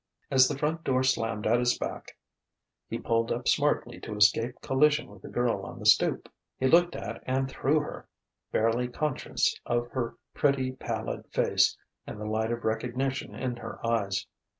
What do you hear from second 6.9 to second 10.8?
at and through her, barely conscious of her pretty,